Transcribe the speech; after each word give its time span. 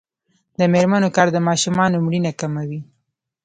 د 0.59 0.61
میرمنو 0.73 1.09
کار 1.15 1.27
د 1.33 1.37
ماشومانو 1.47 2.03
مړینه 2.05 2.31
کموي. 2.39 2.79